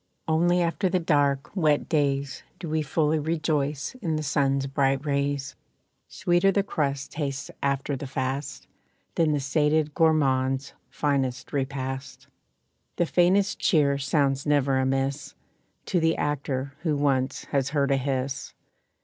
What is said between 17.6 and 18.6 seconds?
heard a hiss.